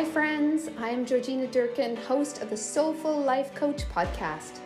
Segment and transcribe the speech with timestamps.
[0.00, 0.70] Hi, friends.
[0.78, 4.60] I'm Georgina Durkin, host of the Soulful Life Coach podcast.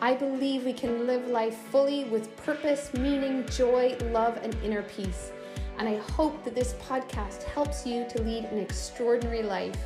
[0.00, 5.30] I believe we can live life fully with purpose, meaning, joy, love, and inner peace.
[5.78, 9.78] And I hope that this podcast helps you to lead an extraordinary life.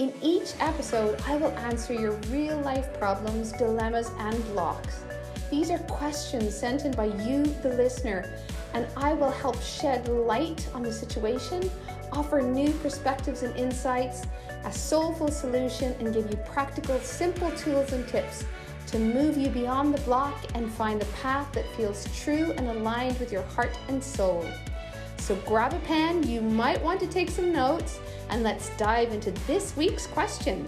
[0.00, 5.04] In each episode, I will answer your real life problems, dilemmas, and blocks.
[5.52, 8.28] These are questions sent in by you, the listener,
[8.74, 11.70] and I will help shed light on the situation,
[12.12, 14.26] offer new perspectives and insights,
[14.64, 18.44] a soulful solution, and give you practical, simple tools and tips
[18.88, 23.18] to move you beyond the block and find the path that feels true and aligned
[23.20, 24.44] with your heart and soul.
[25.18, 29.30] So grab a pen, you might want to take some notes, and let's dive into
[29.46, 30.66] this week's question.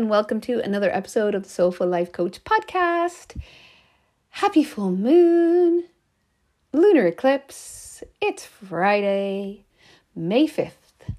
[0.00, 3.38] And welcome to another episode of the Soulful Life Coach podcast.
[4.30, 5.84] Happy full moon,
[6.72, 8.02] lunar eclipse.
[8.18, 9.66] It's Friday,
[10.16, 11.12] May 5th.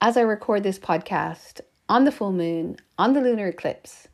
[0.00, 4.08] As I record this podcast on the full moon, on the lunar eclipse,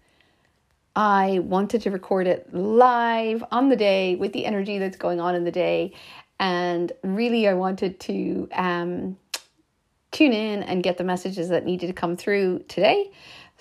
[0.94, 5.34] I wanted to record it live on the day with the energy that's going on
[5.34, 5.94] in the day.
[6.38, 9.16] And really, I wanted to um,
[10.10, 13.10] tune in and get the messages that needed to come through today.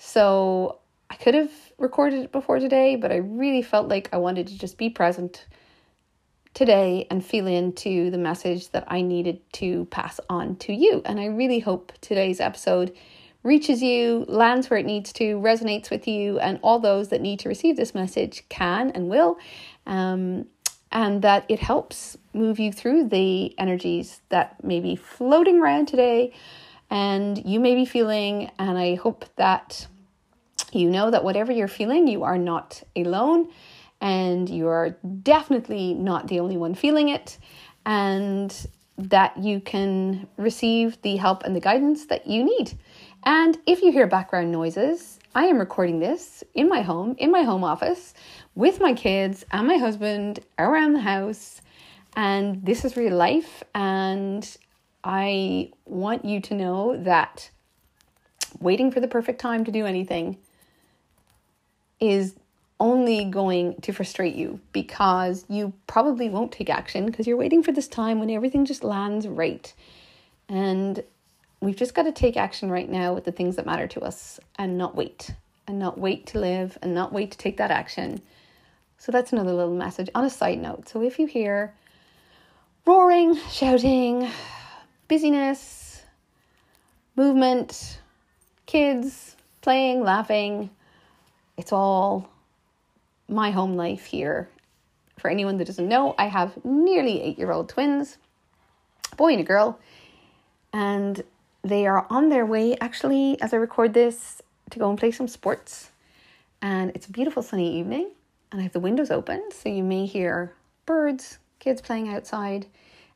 [0.04, 4.48] So I could have recorded it before today, but I really felt like I wanted
[4.48, 5.46] to just be present
[6.54, 11.02] today and feel into the message that I needed to pass on to you.
[11.04, 12.94] And I really hope today's episode
[13.44, 17.38] reaches you, lands where it needs to, resonates with you, and all those that need
[17.38, 19.38] to receive this message can and will.
[19.86, 20.46] Um,
[20.90, 26.32] and that it helps move you through the energies that may be floating around today
[26.92, 28.50] and you may be feeling.
[28.58, 29.86] And I hope that
[30.74, 33.48] you know that whatever you're feeling, you are not alone
[34.00, 37.38] and you are definitely not the only one feeling it.
[37.86, 38.54] And
[38.98, 42.72] that you can receive the help and the guidance that you need.
[43.24, 47.42] And if you hear background noises, I am recording this in my home, in my
[47.42, 48.12] home office,
[48.54, 51.62] with my kids and my husband around the house.
[52.16, 53.62] And this is real life.
[53.74, 54.56] And
[55.04, 57.50] I want you to know that
[58.60, 60.36] waiting for the perfect time to do anything
[62.02, 62.34] is
[62.80, 67.70] only going to frustrate you because you probably won't take action because you're waiting for
[67.70, 69.72] this time when everything just lands right.
[70.48, 71.04] And
[71.60, 74.40] we've just got to take action right now with the things that matter to us
[74.58, 75.32] and not wait
[75.68, 78.20] and not wait to live and not wait to take that action.
[78.98, 80.88] So that's another little message on a side note.
[80.88, 81.72] So if you hear
[82.84, 84.28] roaring, shouting,
[85.06, 86.02] busyness,
[87.14, 88.00] movement,
[88.66, 90.70] kids playing, laughing,
[91.56, 92.28] it's all
[93.28, 94.48] my home life here.
[95.18, 98.18] For anyone that doesn't know, I have nearly eight year old twins,
[99.12, 99.78] a boy and a girl,
[100.72, 101.22] and
[101.62, 105.28] they are on their way actually as I record this to go and play some
[105.28, 105.90] sports.
[106.60, 108.10] And it's a beautiful sunny evening,
[108.50, 110.54] and I have the windows open, so you may hear
[110.86, 112.66] birds, kids playing outside.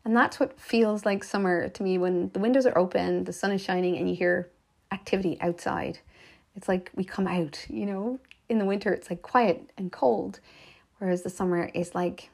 [0.04, 3.50] And that's what feels like summer to me when the windows are open, the sun
[3.50, 4.50] is shining, and you hear
[4.92, 5.98] activity outside.
[6.56, 8.18] It's like we come out, you know,
[8.48, 10.40] in the winter it's like quiet and cold,
[10.98, 12.30] whereas the summer is like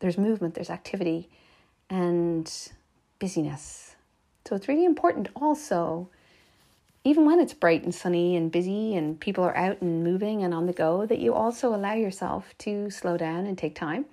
[0.00, 1.28] there's movement, there's activity,
[1.88, 2.52] and
[3.18, 3.96] busyness.
[4.46, 6.08] So it's really important also,
[7.04, 10.52] even when it's bright and sunny and busy and people are out and moving and
[10.52, 14.04] on the go, that you also allow yourself to slow down and take time.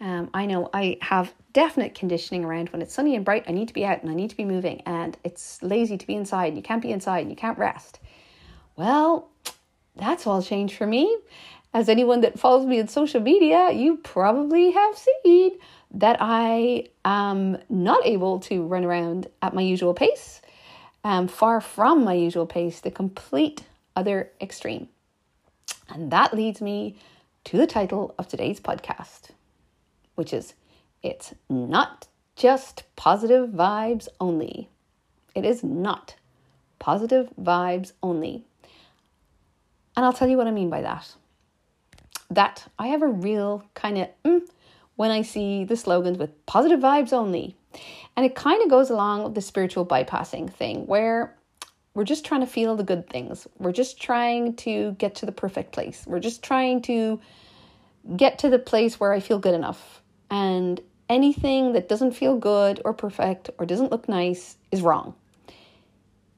[0.00, 3.68] Um, I know I have definite conditioning around when it's sunny and bright, I need
[3.68, 6.56] to be out and I need to be moving, and it's lazy to be inside.
[6.56, 8.00] You can't be inside and you can't rest.
[8.76, 9.28] Well,
[9.96, 11.16] that's all changed for me.
[11.72, 15.58] As anyone that follows me on social media, you probably have seen
[15.92, 20.40] that I am not able to run around at my usual pace.
[21.02, 23.64] I'm far from my usual pace, the complete
[23.96, 24.88] other extreme.
[25.88, 26.96] And that leads me
[27.44, 29.30] to the title of today's podcast,
[30.14, 30.54] which is
[31.02, 32.06] It's Not
[32.36, 34.68] Just Positive Vibes Only.
[35.34, 36.14] It is not
[36.78, 38.44] positive vibes only.
[39.96, 41.14] And I'll tell you what I mean by that.
[42.30, 44.42] That I have a real kind of mm,
[44.96, 47.56] when I see the slogans with positive vibes only.
[48.16, 51.34] And it kind of goes along with the spiritual bypassing thing where
[51.94, 53.46] we're just trying to feel the good things.
[53.58, 56.04] We're just trying to get to the perfect place.
[56.06, 57.20] We're just trying to
[58.16, 60.02] get to the place where I feel good enough.
[60.30, 65.14] And anything that doesn't feel good or perfect or doesn't look nice is wrong.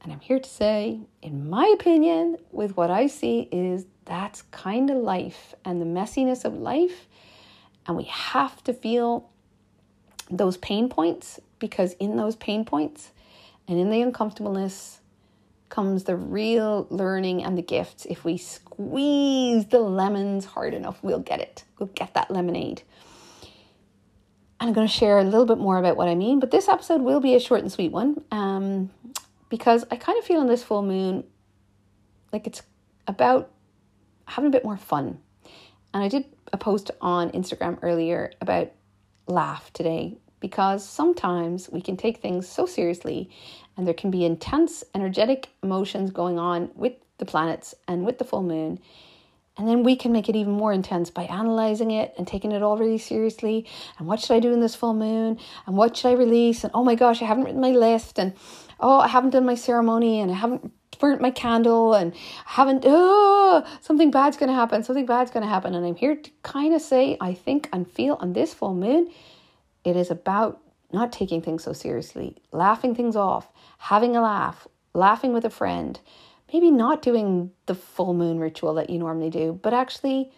[0.06, 4.88] And I'm here to say, in my opinion, with what I see, is That's kind
[4.88, 7.08] of life and the messiness of life.
[7.88, 9.28] And we have to feel
[10.30, 13.10] those pain points because in those pain points
[13.66, 15.00] and in the uncomfortableness
[15.70, 18.06] comes the real learning and the gifts.
[18.08, 21.64] If we squeeze the lemons hard enough, we'll get it.
[21.80, 22.82] We'll get that lemonade.
[24.60, 26.68] And I'm going to share a little bit more about what I mean, but this
[26.68, 28.90] episode will be a short and sweet one um,
[29.48, 31.24] because I kind of feel in this full moon
[32.32, 32.62] like it's
[33.06, 33.50] about
[34.26, 35.18] having a bit more fun.
[35.94, 38.72] And I did a post on Instagram earlier about
[39.26, 43.30] laugh today because sometimes we can take things so seriously
[43.76, 48.24] and there can be intense energetic emotions going on with the planets and with the
[48.24, 48.78] full moon.
[49.58, 52.62] And then we can make it even more intense by analyzing it and taking it
[52.62, 53.66] all really seriously.
[53.98, 55.38] And what should I do in this full moon?
[55.66, 56.62] And what should I release?
[56.62, 58.18] And oh my gosh, I haven't written my list.
[58.18, 58.34] And
[58.80, 62.84] oh, I haven't done my ceremony and I haven't burnt my candle and I haven't,
[62.86, 64.82] oh, something bad's going to happen.
[64.82, 65.74] Something bad's going to happen.
[65.74, 69.10] And I'm here to kind of say, I think and feel on this full moon,
[69.84, 70.60] it is about
[70.92, 75.98] not taking things so seriously, laughing things off, having a laugh, laughing with a friend,
[76.52, 80.30] maybe not doing the full moon ritual that you normally do, but actually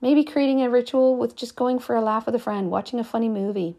[0.00, 3.04] maybe creating a ritual with just going for a laugh with a friend, watching a
[3.04, 3.76] funny movie,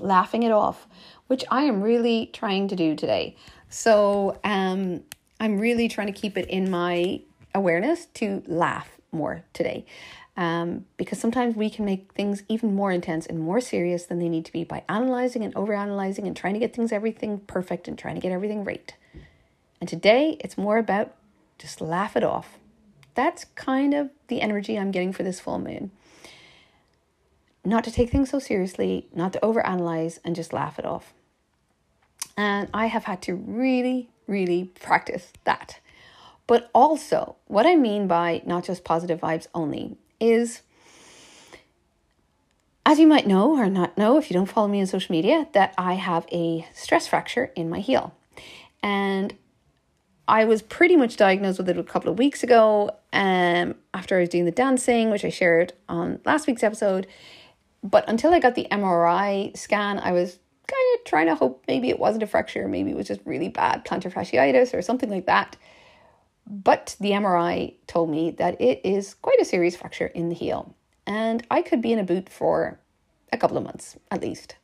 [0.00, 0.86] laughing it off,
[1.26, 3.36] which I am really trying to do today.
[3.68, 5.02] So um,
[5.40, 7.20] I'm really trying to keep it in my
[7.54, 9.86] awareness to laugh more today
[10.36, 14.28] um, because sometimes we can make things even more intense and more serious than they
[14.28, 17.96] need to be by analyzing and overanalyzing and trying to get things everything perfect and
[17.96, 18.94] trying to get everything right.
[19.80, 21.14] And today it's more about
[21.58, 22.58] just laugh it off.
[23.14, 25.92] That's kind of the energy I'm getting for this full moon.
[27.64, 31.14] Not to take things so seriously, not to overanalyze and just laugh it off.
[32.36, 35.80] And I have had to really, really practice that.
[36.46, 40.60] But also, what I mean by not just positive vibes only is,
[42.84, 45.48] as you might know or not know if you don't follow me on social media,
[45.52, 48.14] that I have a stress fracture in my heel.
[48.82, 49.34] And
[50.28, 54.20] I was pretty much diagnosed with it a couple of weeks ago um, after I
[54.20, 57.06] was doing the dancing, which I shared on last week's episode.
[57.84, 61.90] But until I got the MRI scan, I was kind of trying to hope maybe
[61.90, 65.26] it wasn't a fracture, maybe it was just really bad plantar fasciitis or something like
[65.26, 65.56] that.
[66.46, 70.74] But the MRI told me that it is quite a serious fracture in the heel,
[71.06, 72.80] and I could be in a boot for
[73.32, 74.56] a couple of months at least,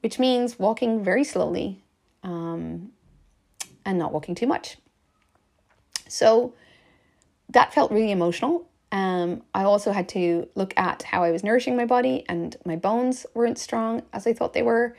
[0.00, 1.84] which means walking very slowly
[2.24, 2.90] um,
[3.84, 4.76] and not walking too much.
[6.08, 6.54] So
[7.48, 8.69] that felt really emotional.
[8.92, 12.76] Um, I also had to look at how I was nourishing my body, and my
[12.76, 14.96] bones weren't strong as I thought they were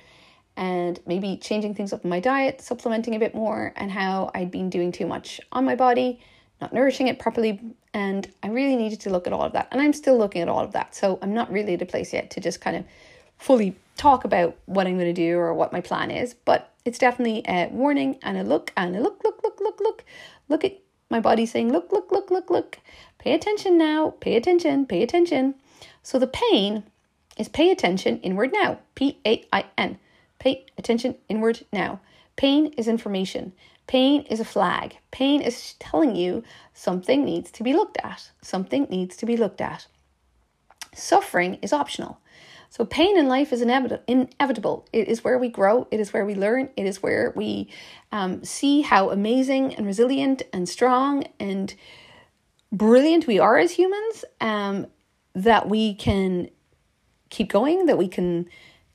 [0.58, 4.52] and maybe changing things up in my diet, supplementing a bit more, and how I'd
[4.52, 6.20] been doing too much on my body,
[6.60, 7.60] not nourishing it properly.
[7.94, 9.70] And I really needed to look at all of that.
[9.72, 10.94] And I'm still looking at all of that.
[10.94, 12.86] So I'm not really at a place yet to just kind of
[13.38, 16.34] fully talk about what I'm going to do or what my plan is.
[16.34, 20.04] But it's definitely a warning and a look and a look, look, look, look, look.
[20.50, 20.78] Look at
[21.10, 22.78] my body saying, look, look, look, look, look.
[23.22, 24.16] Pay attention now.
[24.20, 24.88] Pay attention.
[24.88, 25.54] Pay attention.
[26.02, 26.84] So the pain
[27.38, 28.80] is pay attention inward now.
[28.96, 30.00] P A I N.
[30.40, 32.00] Pay attention inward now.
[32.36, 33.54] Pain is information.
[33.86, 34.98] Pain is a flag.
[35.12, 38.32] Pain is telling you something needs to be looked at.
[38.42, 39.86] Something needs to be looked at.
[40.96, 42.18] Suffering is optional.
[42.70, 44.88] So, pain in life is inevitable.
[44.92, 47.70] It is where we grow, it is where we learn, it is where we
[48.14, 51.76] um, see how amazing and resilient and strong and
[52.72, 54.88] brilliant we are as humans, um,
[55.34, 56.50] that we can
[57.30, 58.48] keep going, that we can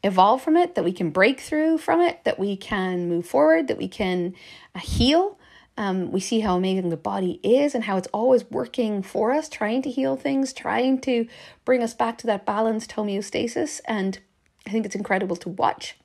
[0.03, 3.69] evolve from it, that we can break through from it, that we can move forward,
[3.69, 4.35] that we can
[4.75, 5.39] uh, heal.
[5.79, 9.49] Um, we see how amazing the body is and how it's always working for us,
[9.49, 11.27] trying to heal things, trying to
[11.65, 13.81] bring us back to that balanced homeostasis.
[13.87, 14.19] And
[14.67, 15.97] I think it's incredible to watch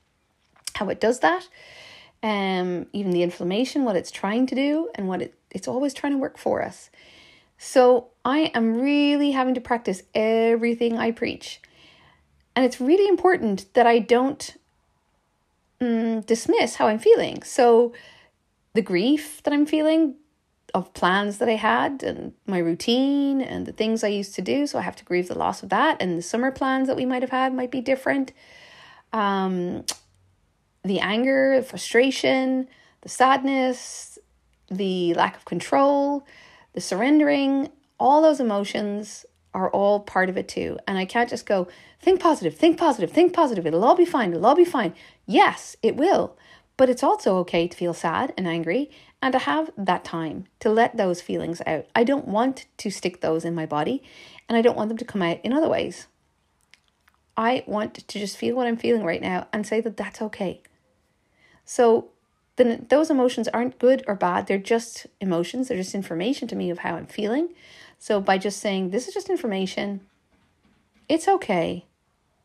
[0.76, 1.48] how it does that.
[2.24, 6.14] Um, even the inflammation, what it's trying to do, and what it, it's always trying
[6.14, 6.90] to work for us.
[7.64, 11.62] So I am really having to practice everything I preach.
[12.56, 14.58] And it's really important that I don't
[15.80, 17.44] mm, dismiss how I'm feeling.
[17.44, 17.94] So,
[18.74, 20.16] the grief that I'm feeling
[20.74, 24.66] of plans that I had and my routine and the things I used to do.
[24.66, 26.02] So, I have to grieve the loss of that.
[26.02, 28.34] And the summer plans that we might have had might be different.
[29.14, 29.86] Um,
[30.84, 32.68] the anger, the frustration,
[33.02, 34.18] the sadness,
[34.72, 36.26] the lack of control,
[36.74, 40.78] the surrendering, all those emotions are all part of it too.
[40.88, 41.68] And I can't just go,
[42.00, 43.66] think positive, think positive, think positive.
[43.66, 44.32] It'll all be fine.
[44.32, 44.94] It'll all be fine.
[45.26, 46.38] Yes, it will.
[46.78, 48.90] But it's also okay to feel sad and angry
[49.22, 51.86] and to have that time to let those feelings out.
[51.94, 54.02] I don't want to stick those in my body
[54.48, 56.08] and I don't want them to come out in other ways.
[57.38, 60.62] I want to just feel what I'm feeling right now and say that that's okay.
[61.66, 62.10] So
[62.62, 64.48] then those emotions aren't good or bad.
[64.48, 65.68] They're just emotions.
[65.68, 67.50] They're just information to me of how I'm feeling.
[67.98, 70.02] So by just saying, this is just information,
[71.08, 71.86] it's okay.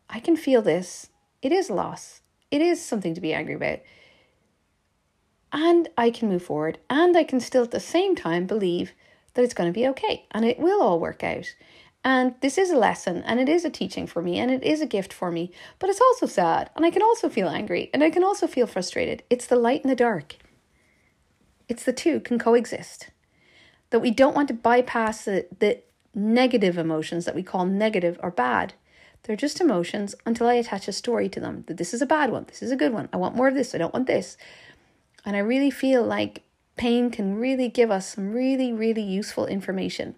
[0.09, 1.09] I can feel this.
[1.43, 2.21] It is loss.
[2.51, 3.81] It is something to be angry about
[5.53, 8.93] and I can move forward and I can still at the same time believe
[9.35, 11.55] that it's going to be okay and it will all work out.
[12.07, 14.81] And this is a lesson and it is a teaching for me and it is
[14.81, 18.05] a gift for me, but it's also sad and I can also feel angry and
[18.05, 19.25] I can also feel frustrated.
[19.29, 20.37] It's the light and the dark.
[21.69, 23.11] It's the two can coexist.
[23.91, 25.81] That we don't want to bypass the, the
[26.15, 28.75] negative emotions that we call negative or bad.
[29.25, 31.65] They're just emotions until I attach a story to them.
[31.67, 33.09] That this is a bad one, this is a good one.
[33.13, 34.37] I want more of this, I don't want this.
[35.25, 36.45] And I really feel like
[36.77, 40.15] pain can really give us some really, really useful information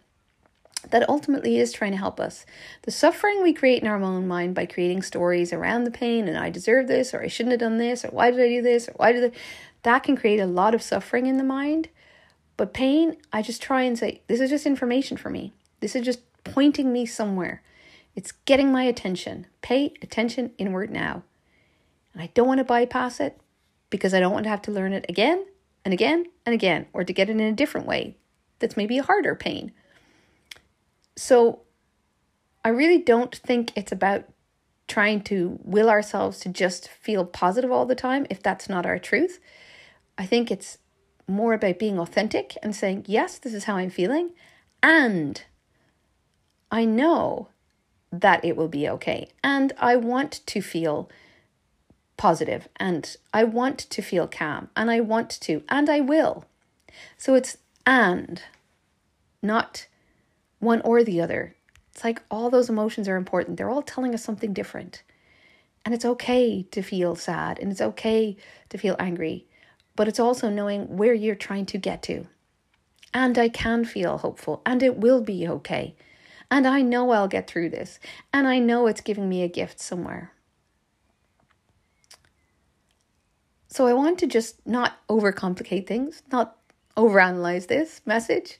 [0.90, 2.46] that ultimately is trying to help us.
[2.82, 6.36] The suffering we create in our own mind by creating stories around the pain and
[6.36, 8.88] I deserve this or I shouldn't have done this or why did I do this
[8.88, 9.36] or why did I,
[9.82, 11.88] that can create a lot of suffering in the mind.
[12.56, 15.52] But pain, I just try and say, this is just information for me.
[15.80, 17.62] This is just pointing me somewhere.
[18.16, 19.46] It's getting my attention.
[19.62, 21.22] Pay attention inward now.
[22.12, 23.40] And I don't want to bypass it,
[23.90, 25.46] because I don't want to have to learn it again
[25.84, 28.16] and again and again, or to get it in a different way
[28.58, 29.72] that's maybe a harder pain.
[31.18, 31.62] So
[32.64, 34.24] I really don't think it's about
[34.86, 39.00] trying to will ourselves to just feel positive all the time if that's not our
[39.00, 39.40] truth.
[40.16, 40.78] I think it's
[41.26, 44.30] more about being authentic and saying, yes, this is how I'm feeling.
[44.80, 45.42] And
[46.70, 47.48] I know
[48.12, 49.28] that it will be okay.
[49.42, 51.10] And I want to feel
[52.16, 56.44] positive and I want to feel calm and I want to and I will.
[57.16, 58.40] So it's and,
[59.42, 59.88] not
[60.58, 61.54] one or the other.
[61.92, 63.56] It's like all those emotions are important.
[63.56, 65.02] They're all telling us something different.
[65.84, 68.36] And it's okay to feel sad and it's okay
[68.68, 69.46] to feel angry,
[69.96, 72.26] but it's also knowing where you're trying to get to.
[73.14, 75.94] And I can feel hopeful and it will be okay.
[76.50, 77.98] And I know I'll get through this.
[78.32, 80.32] And I know it's giving me a gift somewhere.
[83.68, 86.56] So I want to just not overcomplicate things, not
[86.96, 88.58] overanalyze this message.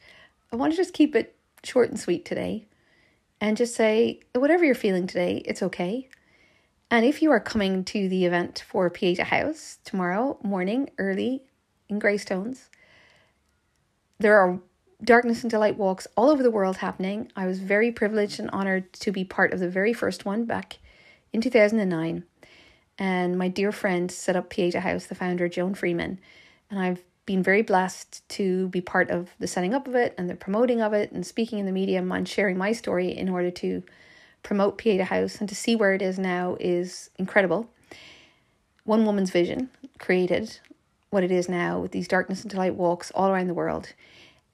[0.53, 1.35] I want to just keep it
[1.65, 2.67] short and sweet today
[3.41, 6.09] and just say whatever you're feeling today, it's okay.
[6.91, 11.43] And if you are coming to the event for Pieta House tomorrow morning, early
[11.89, 12.71] in Greystones,
[14.19, 14.59] there are
[15.05, 17.31] darkness and delight walks all over the world happening.
[17.37, 20.79] I was very privileged and honored to be part of the very first one back
[21.33, 22.25] in 2009
[22.99, 26.19] and my dear friend set up Pieta House, the founder, Joan Freeman.
[26.69, 30.31] And I've been very blessed to be part of the setting up of it and
[30.31, 33.51] the promoting of it and speaking in the medium and sharing my story in order
[33.51, 33.83] to
[34.43, 37.69] promote Pieta House and to see where it is now is incredible.
[38.85, 39.69] One woman's vision
[39.99, 40.59] created
[41.11, 43.93] what it is now with these darkness and delight walks all around the world.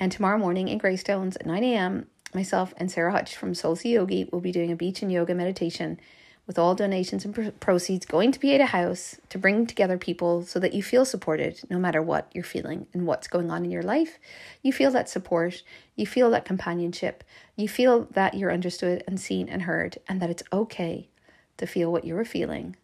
[0.00, 4.28] And tomorrow morning in Greystones at 9 a.m., myself and Sarah Hutch from Soul Yogi
[4.32, 6.00] will be doing a beach and yoga meditation
[6.46, 10.74] with all donations and proceeds going to Pieta House to bring together people so that
[10.74, 14.18] you feel supported no matter what you're feeling and what's going on in your life.
[14.62, 15.62] You feel that support,
[15.96, 17.24] you feel that companionship,
[17.56, 21.08] you feel that you're understood and seen and heard, and that it's okay
[21.56, 22.76] to feel what you're feeling.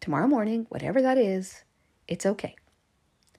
[0.00, 1.62] Tomorrow morning, whatever that is,
[2.08, 2.56] it's okay.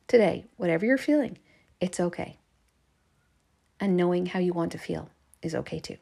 [0.08, 1.38] Today, whatever you're feeling,
[1.82, 2.38] it's okay.
[3.82, 5.10] And knowing how you want to feel
[5.42, 5.98] is okay too.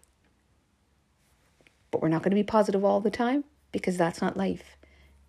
[1.89, 3.43] But we're not going to be positive all the time
[3.75, 4.77] because that's not life.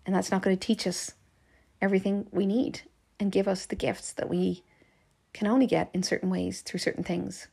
[0.05, 1.11] And that's not going to teach us
[1.81, 2.79] everything we need
[3.19, 4.63] and give us the gifts that we
[5.33, 7.49] can only get in certain ways through certain things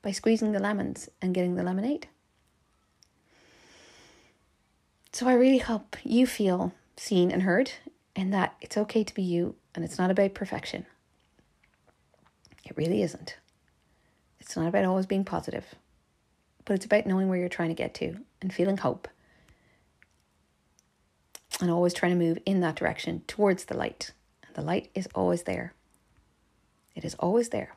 [0.00, 2.08] by squeezing the lemons and getting the lemonade.
[5.12, 7.72] So I really hope you feel seen and heard
[8.16, 10.86] and that it's okay to be you and it's not about perfection.
[12.64, 13.36] It really isn't.
[14.40, 15.74] It's not about always being positive,
[16.64, 19.08] but it's about knowing where you're trying to get to and feeling hope
[21.60, 24.12] and always trying to move in that direction towards the light.
[24.46, 25.74] And the light is always there.
[26.94, 27.74] It is always there.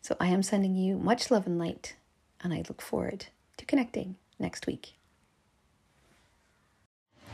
[0.00, 1.96] So I am sending you much love and light,
[2.40, 4.94] and I look forward to connecting next week.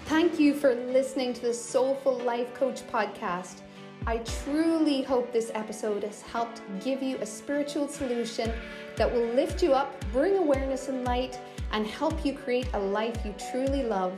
[0.04, 3.60] Thank you for listening to the Soulful Life Coach podcast.
[4.06, 8.52] I truly hope this episode has helped give you a spiritual solution
[8.96, 11.38] that will lift you up, bring awareness and light,
[11.72, 14.14] and help you create a life you truly love.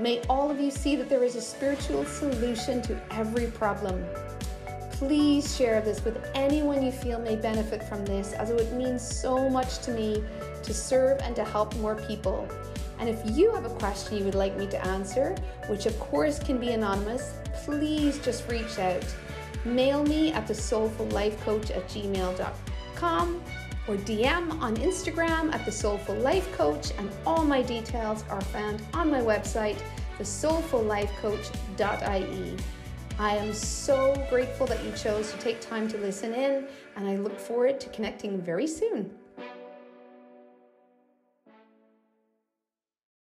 [0.00, 4.04] May all of you see that there is a spiritual solution to every problem.
[4.92, 8.98] Please share this with anyone you feel may benefit from this, as it would mean
[8.98, 10.22] so much to me
[10.62, 12.48] to serve and to help more people.
[13.00, 15.36] And if you have a question you would like me to answer,
[15.66, 19.04] which of course can be anonymous, please just reach out.
[19.64, 23.42] Mail me at the soulful life coach at gmail.com
[23.88, 28.82] or DM on Instagram at the Soulful Life Coach, and all my details are found
[28.92, 29.78] on my website,
[30.18, 32.56] thesoulfullifecoach.ie.
[33.18, 37.16] I am so grateful that you chose to take time to listen in, and I
[37.16, 39.10] look forward to connecting very soon.